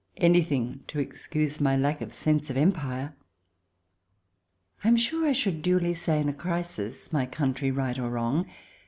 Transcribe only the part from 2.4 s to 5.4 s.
of Empire! I am sure I